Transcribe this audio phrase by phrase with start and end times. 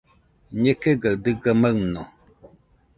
[0.61, 2.01] Ñekɨgaɨ dɨga maɨno